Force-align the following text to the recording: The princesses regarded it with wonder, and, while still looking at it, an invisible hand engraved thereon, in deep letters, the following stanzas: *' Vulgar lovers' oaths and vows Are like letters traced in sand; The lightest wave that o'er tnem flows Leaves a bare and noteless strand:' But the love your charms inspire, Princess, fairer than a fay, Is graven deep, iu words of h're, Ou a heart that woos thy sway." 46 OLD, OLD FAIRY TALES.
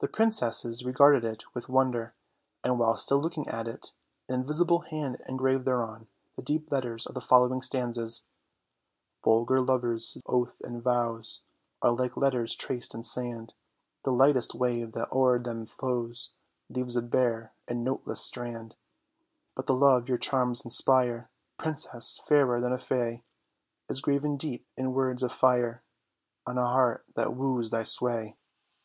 The 0.00 0.08
princesses 0.08 0.84
regarded 0.84 1.24
it 1.24 1.44
with 1.54 1.68
wonder, 1.68 2.16
and, 2.64 2.76
while 2.76 2.96
still 2.96 3.20
looking 3.20 3.48
at 3.48 3.68
it, 3.68 3.92
an 4.28 4.34
invisible 4.40 4.80
hand 4.80 5.22
engraved 5.28 5.64
thereon, 5.64 6.08
in 6.36 6.42
deep 6.42 6.72
letters, 6.72 7.04
the 7.04 7.20
following 7.20 7.62
stanzas: 7.62 8.24
*' 8.72 9.22
Vulgar 9.22 9.60
lovers' 9.60 10.18
oaths 10.26 10.60
and 10.62 10.82
vows 10.82 11.44
Are 11.82 11.92
like 11.92 12.16
letters 12.16 12.56
traced 12.56 12.96
in 12.96 13.04
sand; 13.04 13.54
The 14.02 14.10
lightest 14.10 14.56
wave 14.56 14.90
that 14.94 15.12
o'er 15.12 15.38
tnem 15.38 15.70
flows 15.70 16.34
Leaves 16.68 16.96
a 16.96 17.02
bare 17.02 17.52
and 17.68 17.84
noteless 17.84 18.22
strand:' 18.22 18.74
But 19.54 19.66
the 19.68 19.74
love 19.74 20.08
your 20.08 20.18
charms 20.18 20.64
inspire, 20.64 21.30
Princess, 21.58 22.18
fairer 22.18 22.60
than 22.60 22.72
a 22.72 22.78
fay, 22.78 23.22
Is 23.88 24.00
graven 24.00 24.36
deep, 24.36 24.66
iu 24.76 24.90
words 24.90 25.22
of 25.22 25.30
h're, 25.30 25.84
Ou 26.48 26.58
a 26.58 26.64
heart 26.66 27.04
that 27.14 27.36
woos 27.36 27.70
thy 27.70 27.84
sway." 27.84 27.94
46 28.10 28.10
OLD, 28.10 28.28
OLD 28.30 28.32
FAIRY 28.32 28.32
TALES. 28.32 28.38